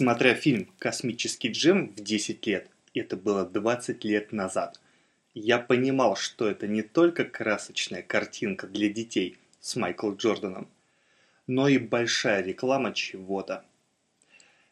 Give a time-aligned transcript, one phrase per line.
[0.00, 4.80] Смотря фильм «Космический Джем» в 10 лет, это было 20 лет назад,
[5.34, 10.68] я понимал, что это не только красочная картинка для детей с Майклом Джорданом,
[11.46, 13.62] но и большая реклама чего-то.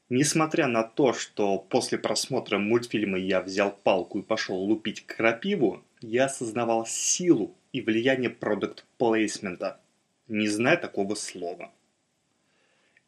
[0.09, 6.24] Несмотря на то, что после просмотра мультфильма я взял палку и пошел лупить крапиву, я
[6.24, 9.79] осознавал силу и влияние продукт плейсмента,
[10.26, 11.70] не зная такого слова.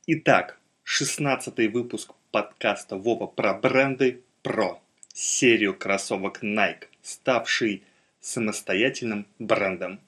[0.06, 0.59] Итак,
[0.92, 4.82] 16 выпуск подкаста Вова про бренды про
[5.14, 7.84] серию кроссовок Nike, ставший
[8.20, 10.00] самостоятельным брендом.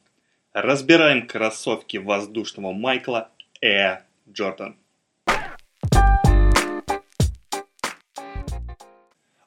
[0.53, 3.31] Разбираем кроссовки воздушного Майкла
[3.63, 4.75] Air Jordan.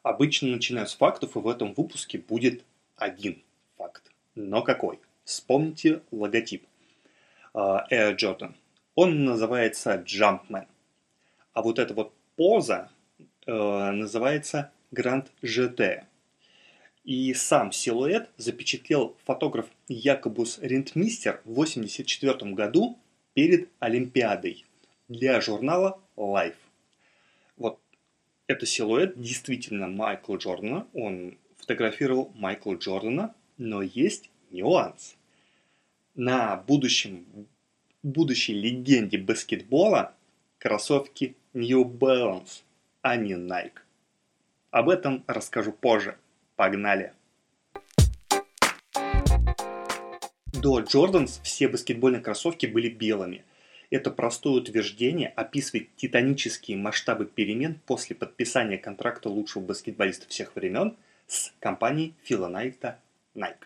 [0.04, 2.64] Обычно начинаю с фактов, и в этом выпуске будет
[2.96, 3.44] один
[3.78, 4.10] факт.
[4.36, 5.02] Но какой?
[5.26, 6.66] Вспомните логотип
[7.54, 8.54] Air Jordan.
[8.96, 10.68] Он называется Jumpman.
[11.56, 12.92] А вот эта вот поза
[13.48, 13.52] э,
[13.92, 16.04] называется Grand GT.
[17.06, 23.00] И сам силуэт запечатлел фотограф Якобус Рентмистер в 1984 году
[23.34, 24.66] перед Олимпиадой
[25.08, 26.58] для журнала Life.
[27.56, 27.80] Вот
[28.48, 30.88] это силуэт действительно Майкла Джордана.
[30.94, 35.16] Он фотографировал Майкла Джордана, но есть нюанс.
[36.16, 37.26] На будущем,
[38.04, 40.14] будущей легенде баскетбола
[40.58, 42.64] кроссовки New Balance,
[43.02, 43.80] а не Nike.
[44.72, 46.18] Об этом расскажу позже.
[46.58, 47.14] Погнали!
[50.52, 53.46] До Jordans все баскетбольные кроссовки были белыми.
[53.90, 61.54] Это простое утверждение описывает титанические масштабы перемен после подписания контракта лучшего баскетболиста всех времен с
[61.62, 63.00] компанией Фила Найта
[63.34, 63.64] Nike.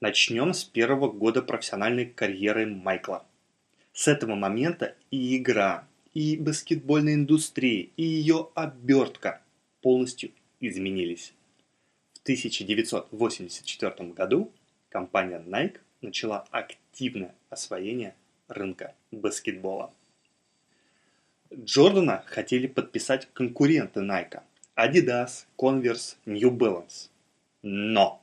[0.00, 3.24] Начнем с первого года профессиональной карьеры Майкла–
[3.96, 9.42] с этого момента и игра, и баскетбольная индустрия, и ее обертка
[9.82, 10.30] полностью
[10.60, 11.34] изменились.
[12.14, 14.50] В 1984 году
[14.88, 18.14] компания Nike начала активное освоение
[18.48, 19.92] рынка баскетбола.
[21.52, 24.40] Джордана хотели подписать конкуренты Nike–
[24.74, 27.10] Adidas, Converse, New Balance.
[27.60, 28.22] Но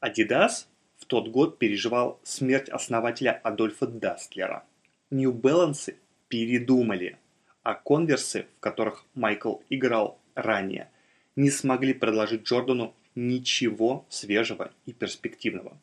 [0.00, 0.66] Adidas
[0.98, 4.64] в тот год переживал смерть основателя Адольфа Дастлера–
[5.10, 5.94] New Balance
[6.28, 7.18] передумали,
[7.62, 10.90] а конверсы, в которых Майкл играл ранее,
[11.34, 15.76] не смогли предложить Джордану ничего свежего и перспективного.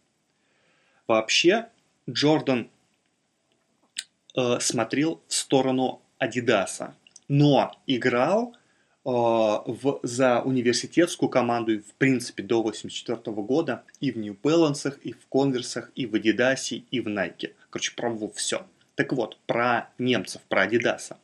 [1.07, 1.67] Вообще,
[2.09, 2.69] Джордан
[4.35, 6.95] э, смотрел в сторону Адидаса,
[7.27, 14.37] но играл э, в, за университетскую команду, в принципе, до 1984 года и в New
[14.41, 17.53] Balance, и в Конверсах, и в Адидасе, и в Nike.
[17.69, 18.65] Короче, пробовал все.
[18.95, 21.17] Так вот, про немцев, про Адидаса.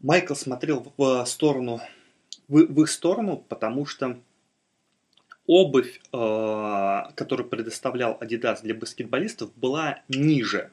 [0.00, 1.80] Майкл смотрел в сторону,
[2.48, 4.18] в, в их сторону, потому что
[5.46, 10.70] обувь, э, которую предоставлял Adidas для баскетболистов, была ниже.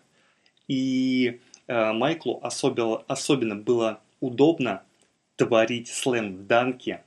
[0.67, 4.83] И э, Майклу особенно, особенно было удобно
[5.35, 7.01] творить слэм-данки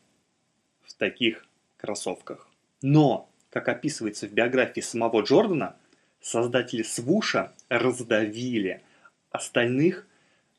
[0.82, 2.48] в таких кроссовках.
[2.82, 5.76] Но, как описывается в биографии самого Джордана,
[6.20, 8.82] создатели Свуша раздавили
[9.30, 10.06] остальных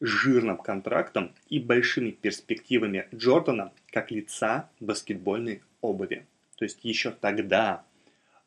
[0.01, 6.25] жирным контрактом и большими перспективами Джордана как лица баскетбольной обуви.
[6.57, 7.83] То есть еще тогда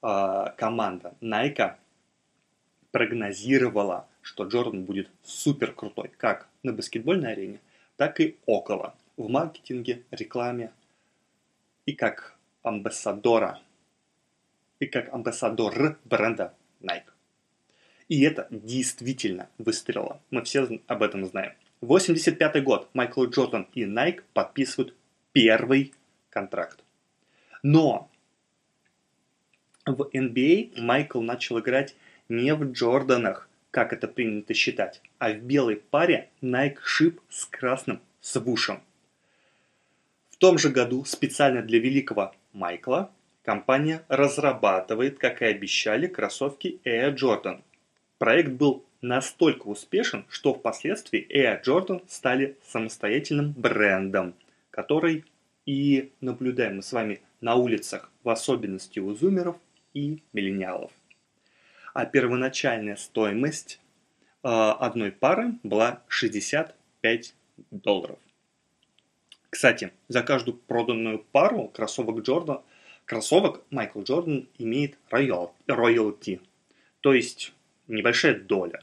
[0.03, 1.75] э, команда Nike
[2.91, 7.61] прогнозировала, что Джордан будет супер крутой как на баскетбольной арене,
[7.97, 10.73] так и около, в маркетинге, рекламе
[11.87, 13.61] и как амбассадора,
[14.79, 16.53] и как амбассадор бренда
[16.83, 17.16] Nike.
[18.09, 20.21] И это действительно выстрелило.
[20.31, 21.53] Мы все об этом знаем.
[21.81, 22.89] 85 год.
[22.95, 24.95] Майкл Джордан и Nike подписывают
[25.33, 25.93] первый
[26.31, 26.83] контракт.
[27.63, 28.11] Но
[29.85, 31.95] в NBA а Майкл начал играть
[32.29, 38.01] не в Джорданах, как это принято считать, а в белой паре Nike Ship с красным
[38.21, 38.81] свушем.
[40.31, 43.11] В том же году специально для великого Майкла
[43.43, 47.63] компания разрабатывает, как и обещали, кроссовки Air Jordan.
[48.19, 54.35] Проект был настолько успешен, что впоследствии Air Jordan стали самостоятельным брендом,
[54.71, 55.25] который
[55.67, 59.57] и наблюдаем мы с вами на улицах, в особенности у зумеров
[59.95, 60.93] и миллениалов.
[61.93, 63.81] А первоначальная стоимость
[64.43, 67.35] э, одной пары была 65
[67.71, 68.19] долларов.
[69.51, 72.61] Кстати, за каждую проданную пару кроссовок Джордан–
[73.07, 76.41] кроссовок Майкл Джордан имеет роялти,
[77.01, 77.55] то есть
[77.89, 78.81] небольшая доля.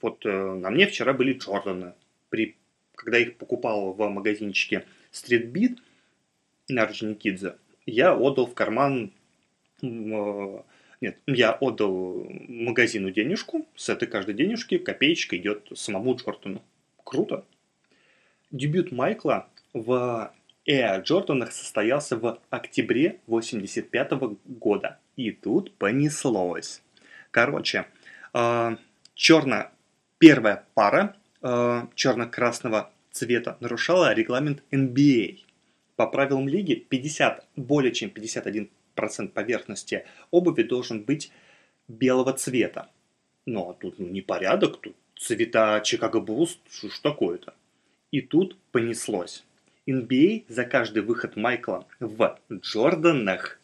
[0.00, 1.94] Вот э, на мне вчера были Джорданы.
[2.28, 2.56] При
[2.94, 5.78] когда их покупал в магазинчике Street Beat
[6.68, 7.56] на Орджоникидзе,
[7.86, 9.12] я отдал в карман
[9.82, 10.62] э,
[11.00, 16.62] нет, я отдал магазину денежку, с этой каждой денежки копеечка идет самому Джордану.
[17.02, 17.44] Круто.
[18.50, 20.32] Дебют Майкла в
[20.64, 24.12] Эа Джорданах состоялся в октябре 85
[24.46, 24.98] года.
[25.16, 26.80] И тут понеслось.
[27.30, 27.86] Короче,
[29.14, 29.70] черно
[30.18, 35.40] первая пара э, черно-красного цвета нарушала регламент NBA.
[35.96, 38.68] По правилам лиги 50, более чем 51%
[39.28, 41.30] поверхности обуви должен быть
[41.88, 42.90] белого цвета.
[43.46, 47.54] Но тут ну, непорядок, тут цвета Чикаго Буллс, что ж такое-то?
[48.10, 49.44] И тут понеслось.
[49.86, 53.60] NBA за каждый выход Майкла в Джорданах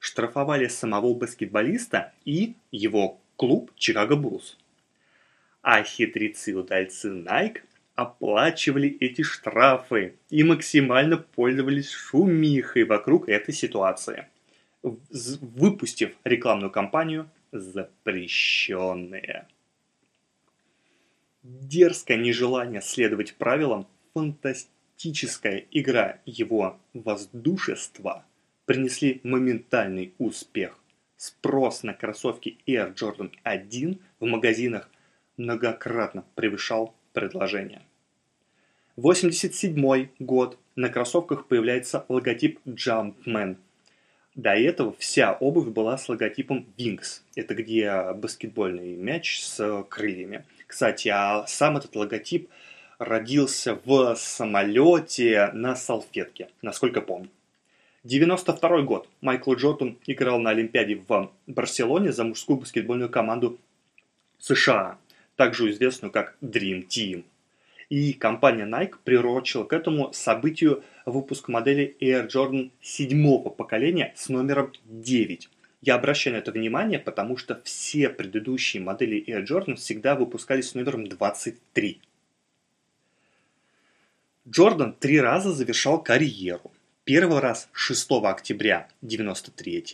[0.00, 4.56] штрафовали самого баскетболиста и его клуб Чикаго Буллс.
[5.62, 7.62] А хитрецы-удальцы Nike
[7.96, 14.28] оплачивали эти штрафы и максимально пользовались шумихой вокруг этой ситуации,
[14.82, 19.48] выпустив рекламную кампанию «Запрещенные».
[21.42, 28.24] Дерзкое нежелание следовать правилам, фантастическая игра его воздушества
[28.66, 30.78] принесли моментальный успех.
[31.22, 34.90] Спрос на кроссовки Air Jordan 1 в магазинах
[35.36, 37.82] многократно превышал предложение.
[38.96, 40.58] 87 год.
[40.74, 43.54] На кроссовках появляется логотип Jumpman.
[44.34, 47.20] До этого вся обувь была с логотипом Wings.
[47.36, 50.44] Это где баскетбольный мяч с крыльями.
[50.66, 52.50] Кстати, а сам этот логотип
[52.98, 57.30] родился в самолете на салфетке, насколько помню.
[58.04, 59.08] 92 год.
[59.20, 63.60] Майкл Джордан играл на Олимпиаде в Барселоне за мужскую баскетбольную команду
[64.40, 64.98] США,
[65.36, 67.22] также известную как Dream Team.
[67.90, 74.72] И компания Nike приурочила к этому событию выпуск модели Air Jordan седьмого поколения с номером
[74.84, 75.48] 9.
[75.82, 80.74] Я обращаю на это внимание, потому что все предыдущие модели Air Jordan всегда выпускались с
[80.74, 82.00] номером 23.
[84.48, 86.71] Джордан три раза завершал карьеру.
[87.04, 89.84] Первый раз 6 октября 93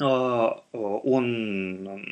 [0.00, 2.06] а, он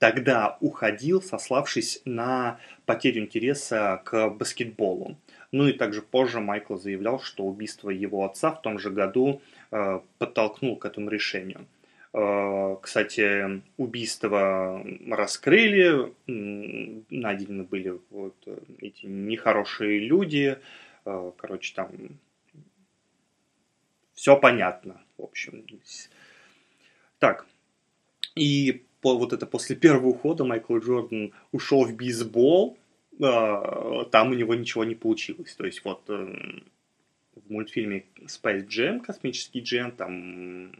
[0.00, 5.16] тогда уходил, сославшись на потерю интереса к баскетболу.
[5.52, 9.40] Ну и также позже Майкл заявлял, что убийство его отца в том же году
[9.70, 11.66] э, подтолкнул к этому решению.
[12.12, 18.34] Э, кстати, убийство раскрыли, найдены были вот
[18.80, 20.58] эти нехорошие люди,
[21.04, 21.90] э, короче, там
[24.14, 25.64] все понятно, в общем.
[27.18, 27.46] Так,
[28.34, 32.78] и по, вот это после первого ухода Майкл Джордан ушел в бейсбол,
[33.20, 35.54] э, там у него ничего не получилось.
[35.54, 36.08] То есть вот
[37.36, 40.74] в мультфильме Space Jam, космический джем, там э,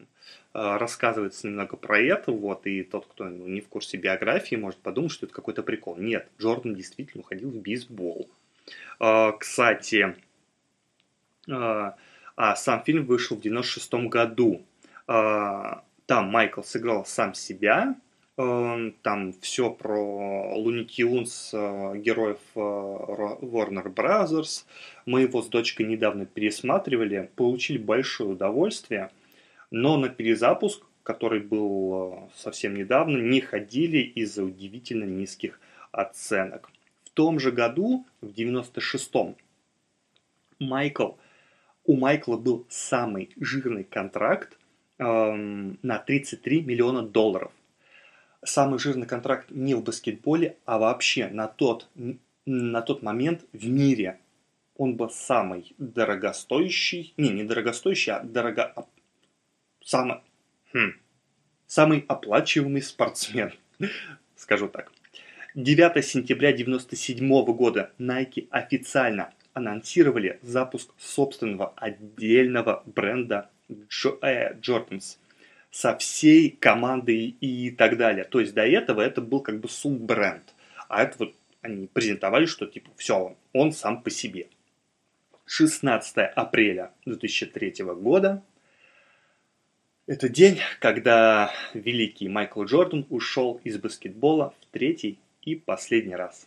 [0.53, 5.27] рассказывается немного про это, вот, и тот, кто не в курсе биографии, может подумать, что
[5.27, 5.97] это какой-то прикол.
[5.97, 8.29] Нет, Джордан действительно уходил в бейсбол.
[9.01, 10.17] Э, кстати,
[11.49, 11.93] э,
[12.37, 14.63] а сам фильм вышел в 96 году.
[15.09, 15.77] Э,
[16.07, 17.97] там Майкл сыграл сам себя,
[18.37, 24.65] Эм, там все про Луни Тюнс, э, героев э, Warner Brothers.
[25.07, 29.11] Мы его с дочкой недавно пересматривали, получили большое удовольствие,
[29.71, 35.61] но на перезапуск, который был э, совсем недавно, не ходили из-за удивительно низких
[35.93, 36.71] оценок.
[37.05, 39.37] В том же году, в 96-м,
[40.59, 41.13] Майкл,
[41.85, 44.59] у Майкла был самый жирный контракт
[44.99, 47.53] эм, на 33 миллиона долларов–
[48.45, 51.89] самый жирный контракт не в баскетболе, а вообще на тот,
[52.47, 54.21] на тот момент в мире.
[54.77, 58.75] Он был самый дорогостоящий, не, не дорогостоящий, а дорого...
[59.85, 60.19] Самый,
[60.73, 60.95] хм,
[61.67, 63.53] самый оплачиваемый спортсмен,
[64.37, 64.91] скажу так.
[65.55, 75.17] 9 сентября 1997 года Nike официально анонсировали запуск собственного отдельного бренда Jordans–
[75.75, 78.25] со всей командой и так далее.
[78.25, 80.55] То есть до этого это был как бы суббренд.
[80.89, 84.47] А это вот они презентовали, что типа все, он сам по себе.
[85.47, 88.45] 16 апреля 2003 года.
[90.07, 96.47] Это день, когда великий Майкл Джордан ушел из баскетбола в третий и последний раз.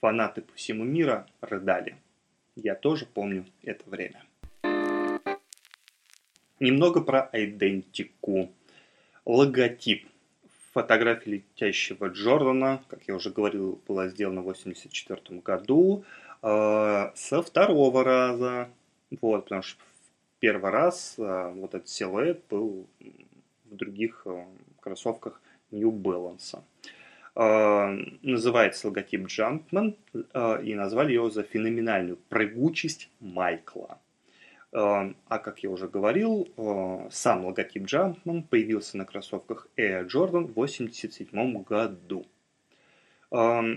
[0.00, 1.96] Фанаты по всему миру рыдали.
[2.56, 4.22] Я тоже помню это время.
[6.60, 8.52] Немного про идентику.
[9.24, 10.06] Логотип.
[10.72, 16.04] Фотография летящего Джордана, как я уже говорил, была сделана в 1984 году.
[16.42, 18.68] Э, со второго раза,
[19.20, 19.82] вот, потому что
[20.38, 22.86] первый раз э, вот этот силуэт был
[23.66, 24.44] в других э,
[24.80, 25.40] кроссовках
[25.70, 26.62] New Balance.
[27.34, 29.96] Называется логотип Jumpman,
[30.62, 33.98] и назвали его за феноменальную прыгучесть Майкла.
[34.72, 36.48] А как я уже говорил,
[37.10, 42.26] сам логотип Jumpman появился на кроссовках Air Jordan в 1987 году.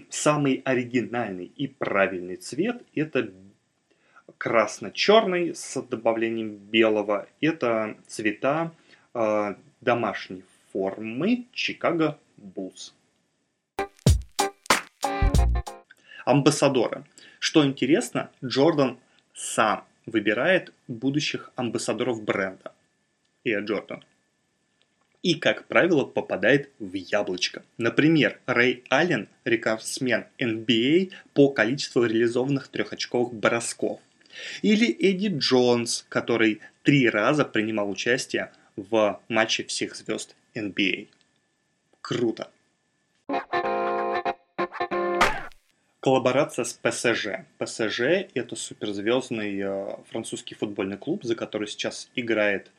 [0.10, 3.32] Самый оригинальный и правильный цвет– это
[4.38, 7.28] красно-черный с добавлением белого.
[7.40, 8.72] Это цвета
[9.14, 12.92] э, домашней формы Chicago Bulls.
[16.26, 17.06] Амбассадоры.
[17.40, 19.00] Что интересно, Джордан
[19.34, 22.74] сам выбирает будущих амбассадоров бренда.
[23.46, 24.04] Air Jordan
[25.26, 27.64] и, как правило, попадает в яблочко.
[27.80, 34.02] Например, Рэй Аллен– рекордсмен NBA по количеству реализованных трехочковых бросков.
[34.62, 41.08] Или Эдди Джонс, который три раза принимал участие в матче всех звезд NBA.
[42.02, 42.52] Круто!
[46.06, 47.48] Коллаборация с ПСЖ.
[47.58, 48.00] ПСЖ–
[48.36, 52.70] это суперзвездный э, французский футбольный клуб, за который сейчас играет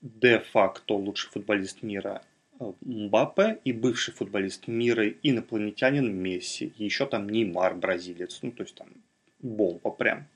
[0.00, 2.22] де-факто лучший футболист мира
[2.58, 6.72] э, Мбаппе и бывший футболист мира инопланетянин Месси.
[6.78, 8.38] Еще там Неймар, бразилец.
[8.40, 8.88] Ну, то есть там
[9.40, 10.26] бомба прям.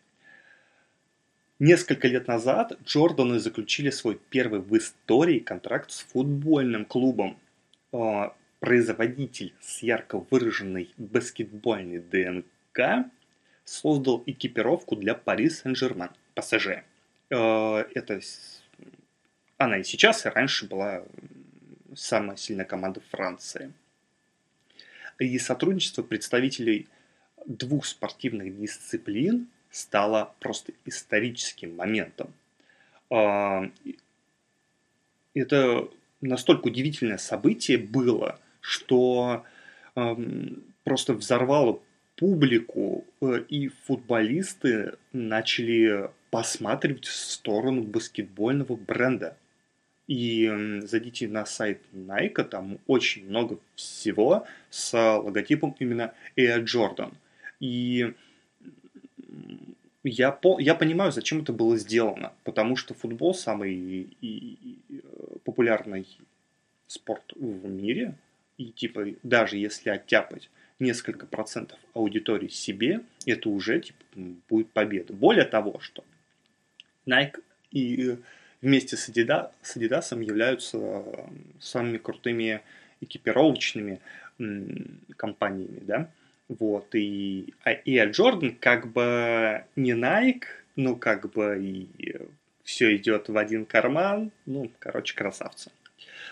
[1.59, 7.39] Несколько лет назад Джорданы заключили свой первый в истории контракт с футбольным клубом.
[8.61, 13.11] Э, производитель с ярко выраженной баскетбольной ДНК
[13.65, 16.85] создал экипировку для Пари Сен-Жермен, ПСЖ.
[17.31, 18.21] Э, это
[19.59, 21.05] она и сейчас, и раньше была
[21.95, 23.73] самая сильная команда Франции.
[25.19, 26.89] И сотрудничество представителей
[27.45, 32.33] двух спортивных дисциплин стало просто историческим моментом.
[33.11, 33.71] А,
[35.35, 35.91] это
[36.23, 39.45] настолько удивительное событие было, что
[40.85, 41.81] просто взорвало
[42.17, 49.37] публику, э, и футболисты начали посматривать в сторону баскетбольного бренда.
[50.07, 57.15] И зайдите на сайт Nike, там очень много всего с логотипом именно Air Jordan.
[57.61, 58.13] И
[60.03, 65.37] я, по, я понимаю, зачем это было сделано, потому что футбол самый и, и, э,
[65.45, 66.07] популярный
[66.87, 68.15] спорт в мире,
[68.61, 74.05] и типа даже если оттяпать несколько процентов аудитории себе, это уже типа,
[74.51, 75.15] будет победа.
[75.15, 76.05] Более того, что
[77.07, 78.19] Nike и
[78.61, 81.05] вместе с, Adidas, с Adidas являются
[81.59, 82.61] самыми крутыми
[83.01, 84.01] экипировочными
[85.17, 86.11] компаниями, да,
[86.49, 90.45] вот, и, а, и Air Jordan как бы не Nike,
[90.77, 91.89] ну, как бы и
[92.65, 95.71] все идет в один карман, ну, короче, красавцы.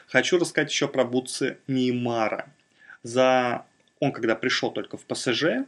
[0.06, 2.48] Хочу рассказать еще про бутсы Неймара.
[3.02, 3.64] За...
[4.00, 5.66] Он, когда пришел только в ПСЖ,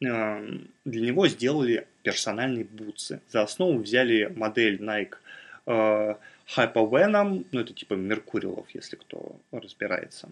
[0.00, 3.20] эм, для него сделали персональные бутсы.
[3.28, 5.14] За основу взяли модель Nike
[5.66, 10.28] Hypervenom, ну это типа Меркурилов, если кто разбирается.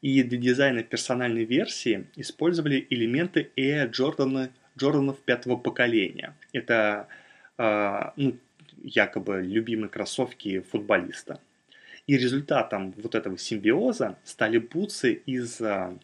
[0.00, 6.34] И для дизайна персональной версии использовали элементы Air Джорданов пятого поколения.
[6.52, 7.08] Это
[7.58, 8.36] э, ну,
[8.82, 11.40] якобы любимые кроссовки футболиста.
[12.06, 15.96] И результатом вот этого симбиоза стали бутсы из э,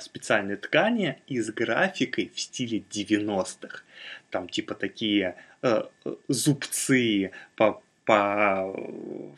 [0.00, 3.82] специальной ткани и с графикой в стиле 90-х.
[4.30, 5.82] Там типа такие Э,
[6.28, 8.72] зубцы по, по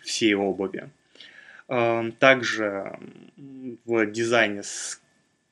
[0.02, 0.90] всей обуви.
[1.68, 2.98] Э, также
[3.84, 4.62] в дизайне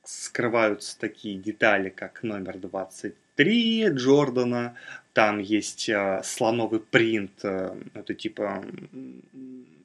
[0.03, 4.75] скрываются такие детали, как номер 23 Джордана.
[5.17, 8.63] Там есть э, слоновый принт, это типа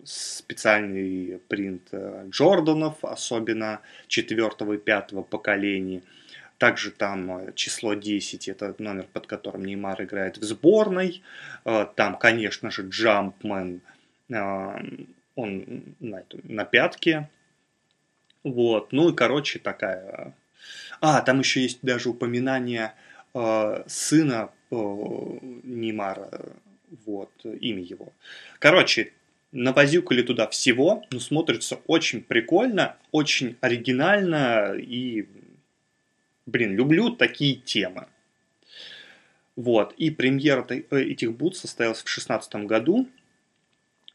[0.05, 1.89] специальный принт
[2.29, 6.03] Джорданов, особенно четвертого и пятого поколений.
[6.59, 11.23] Также там э, число 10, это номер, под которым Неймар играет в сборной.
[11.65, 13.81] Э, там, конечно же, Джампмен,
[14.29, 14.81] э,
[15.35, 17.31] он на, на пятке.
[18.45, 20.35] Вот, ну и, короче, такая...
[21.01, 22.93] А, там еще есть даже упоминание
[23.87, 26.57] сына Неймара,
[27.05, 28.13] вот, имя его.
[28.59, 29.13] Короче,
[29.53, 35.27] навозюкали туда всего, но смотрится очень прикольно, очень оригинально и
[36.47, 38.09] Блин, люблю такие темы.
[39.55, 43.09] Вот, и премьера э, этих бут состоялась в 2016 году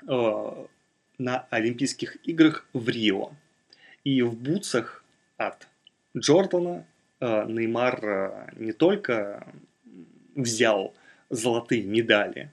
[0.07, 0.65] э,
[1.17, 3.31] на Олимпийских играх в Рио.
[4.03, 5.03] И в бутсах
[5.37, 5.67] от
[6.17, 6.85] Джордана
[7.19, 9.47] э, Неймар э, не только
[10.37, 10.93] взял
[11.29, 12.51] золотые медали,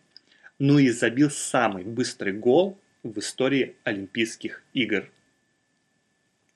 [0.58, 5.08] но и забил самый быстрый гол в истории Олимпийских игр.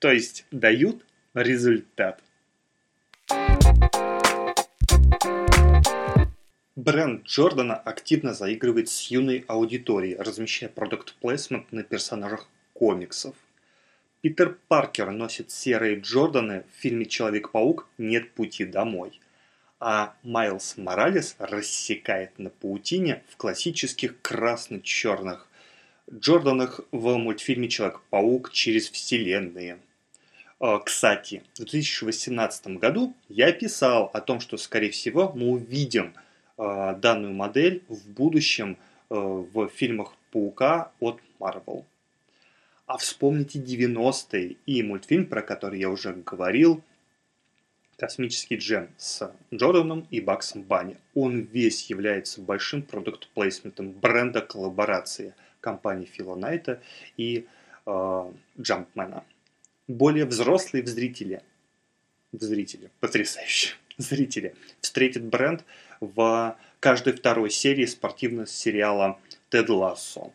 [0.00, 1.04] То есть дают
[1.34, 2.22] результат.
[6.74, 13.34] Бренд Джордана активно заигрывает с юной аудиторией, размещая продукт плейсмент на персонажах комиксов.
[14.22, 17.88] Питер Паркер носит серые Джорданы в фильме «Человек-паук.
[17.98, 19.20] Нет пути домой»,
[19.80, 25.48] а Майлз Моралес рассекает на паутине в классических красно-черных
[26.12, 28.50] Джорданах в мультфильме «Человек-паук.
[28.52, 29.78] Через вселенные».
[30.60, 36.14] А, кстати, в 2018 году я писал о том, что, скорее всего, мы увидим–
[36.58, 38.76] Э, данную модель в будущем
[39.10, 41.84] э, в фильмах Паука от Marvel.
[42.86, 46.82] А вспомните 90-е и мультфильм, про который я уже говорил,
[47.98, 50.96] «Космический джем» с Джорданом и Баксом Банни.
[51.14, 56.80] Он весь является большим продукт-плейсментом бренда коллаборации компании Фила Найта
[57.16, 57.46] и
[57.84, 59.24] э, Джампмена.
[59.88, 61.42] Более взрослые в зрителе,
[62.32, 65.64] в зрителе, потрясающе, зрители встретят бренд–
[66.00, 70.32] в каждой второй серии спортивного сериала «Тед Лассо».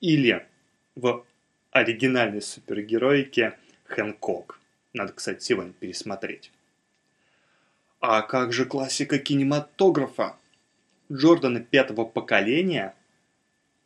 [0.00, 0.46] Или
[0.94, 1.24] в
[1.70, 4.60] оригинальной супергероике «Хэнкок».
[4.92, 6.52] Надо, кстати, сегодня пересмотреть.
[8.00, 10.36] А как же классика кинематографа?
[11.10, 12.94] Джорданы пятого поколения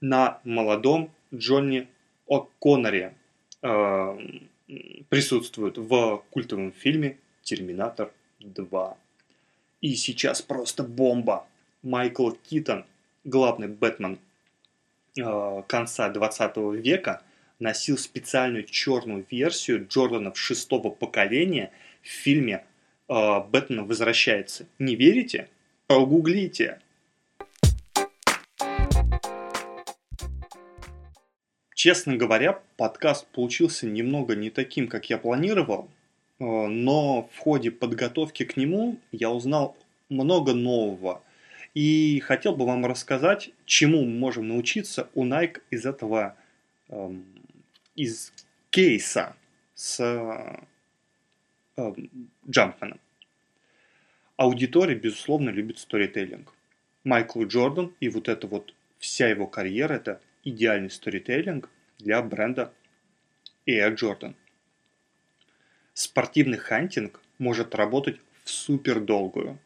[0.00, 1.88] на молодом Джонни
[2.28, 3.14] О'Конноре
[3.62, 4.19] э,
[5.09, 8.97] присутствуют в культовом фильме «Терминатор 2».
[9.81, 11.47] И сейчас просто бомба.
[11.83, 12.85] Майкл Китон,
[13.25, 14.19] главный Бэтмен
[15.16, 17.23] э, конца 20 века,
[17.59, 21.72] носил специальную черную версию Джорданов шестого поколения
[22.03, 22.64] в фильме
[23.09, 24.67] «Бэтмен возвращается».
[24.79, 25.49] Не верите?
[25.87, 26.81] Погуглите.
[31.75, 35.91] Честно говоря, подкаст получился немного не таким, как я планировал,
[36.43, 39.77] Э, но в ходе подготовки к нему я узнал
[40.09, 41.23] много нового.
[41.75, 46.37] И хотел бы вам рассказать, чему мы можем научиться у Nike из этого,
[46.88, 47.25] эм,
[47.95, 48.33] из
[48.71, 49.37] кейса
[49.75, 50.59] с
[51.77, 53.01] эм, Jumpman ом.
[54.37, 56.53] Аудитория, безусловно, любит сторителлинг.
[57.05, 62.73] Майкл Джордан и вот эта вот вся его карьера– это идеальный сторителлинг для бренда
[63.67, 64.35] Air Jordan.
[65.95, 69.59] Спортивный хантинг может работать в супердолгую.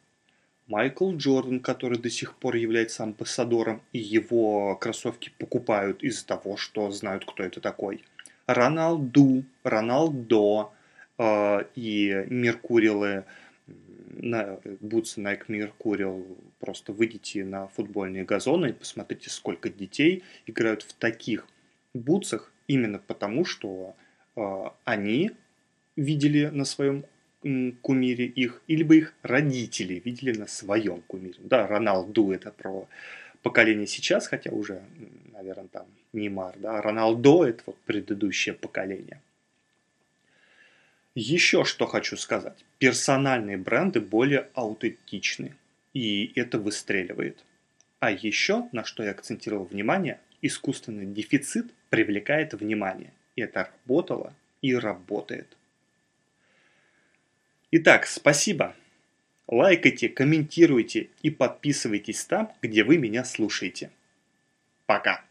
[0.66, 6.90] Майкл Джордан, который до сих пор является амбассадором, и его кроссовки покупают из-за того, что
[6.90, 8.04] знают, кто это такой.
[8.46, 10.75] Роналду, Роналдо э,
[11.18, 13.24] и Меркурилы,
[14.16, 16.26] на, бутсы Nike Меркурил,
[16.58, 21.46] просто выйдите на футбольные газоны и посмотрите, сколько детей играют в таких
[21.94, 23.94] бутсах, именно потому, что
[24.36, 25.32] э, они
[25.96, 27.04] видели на своем
[27.82, 31.38] кумире их, или бы их родители видели на своем кумире.
[31.44, 32.88] Да, Роналду это про
[33.42, 34.82] поколение сейчас, хотя уже,
[35.32, 39.20] наверное, там Неймар, да, Роналдо это вот предыдущее поколение.
[41.18, 42.62] Еще что хочу сказать.
[42.78, 45.54] Персональные бренды более аутентичны,
[45.94, 47.42] и это выстреливает.
[48.00, 53.14] А еще, на что я акцентировал внимание, искусственный дефицит привлекает внимание.
[53.34, 55.56] И это работало и работает.
[57.70, 58.76] Итак, спасибо.
[59.48, 63.90] Лайкайте, комментируйте и подписывайтесь там, где вы меня слушаете.
[64.84, 65.25] Пока.